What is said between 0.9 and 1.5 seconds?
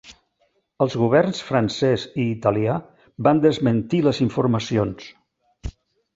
Governs